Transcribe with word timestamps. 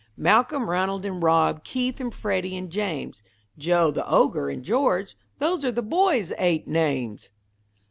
"Malcolm, 0.17 0.67
Ranald, 0.67 1.05
and 1.05 1.21
Rob, 1.21 1.63
Keith 1.63 1.99
and 1.99 2.11
Freddy, 2.11 2.57
and 2.57 2.71
James, 2.71 3.21
Joe 3.55 3.91
the 3.91 4.03
Ogre, 4.09 4.49
and 4.49 4.63
George. 4.63 5.15
Those 5.37 5.63
are 5.63 5.71
the 5.71 5.83
boys' 5.83 6.33
eight 6.39 6.67
names." 6.67 7.29